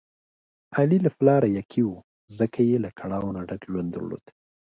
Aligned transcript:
علي 0.77 0.97
له 1.05 1.11
پلاره 1.17 1.49
یکه 1.57 1.81
و، 1.87 1.91
ځکه 2.39 2.59
یې 2.69 2.77
له 2.85 2.89
کړاو 2.99 3.33
نه 3.35 3.41
ډک 3.49 3.61
ژوند 3.69 3.89
درلود. 3.91 4.25